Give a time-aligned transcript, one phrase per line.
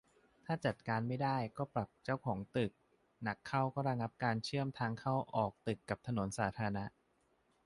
[0.45, 2.71] ถ้าจัดการไม่ได้ก็ปรับเจ้าของตึก
[3.23, 6.85] หนักเข้าก็ระงับการเชื่อมทางเข้าออกตึกกับถนนสาธารณะ